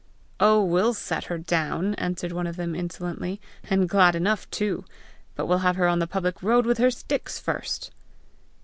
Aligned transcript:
"Oh, 0.39 0.63
we'll 0.63 0.95
set 0.95 1.25
her 1.25 1.37
down," 1.37 1.93
answered 1.93 2.31
one 2.31 2.47
of 2.47 2.55
them 2.55 2.73
insolently," 2.73 3.39
and 3.69 3.87
glad 3.87 4.15
enough 4.15 4.49
too! 4.49 4.83
but 5.35 5.45
we'll 5.45 5.59
have 5.59 5.75
her 5.75 5.87
on 5.87 5.99
the 5.99 6.07
public 6.07 6.41
road 6.41 6.65
with 6.65 6.79
her 6.79 6.89
sticks 6.89 7.37
first!" 7.39 7.91